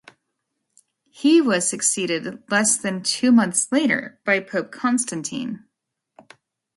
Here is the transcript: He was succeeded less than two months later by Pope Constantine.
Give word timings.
He 1.11 1.41
was 1.41 1.69
succeeded 1.69 2.49
less 2.49 2.75
than 2.75 3.03
two 3.03 3.31
months 3.31 3.71
later 3.71 4.19
by 4.25 4.39
Pope 4.39 4.71
Constantine. 4.71 5.65